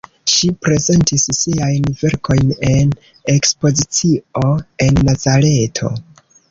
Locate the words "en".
2.71-2.97, 4.89-5.03